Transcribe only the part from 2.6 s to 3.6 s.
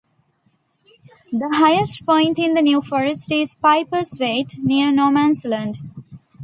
New Forest is